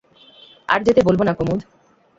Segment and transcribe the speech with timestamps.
[0.69, 1.59] আর যেতে বলব না কুমুদ।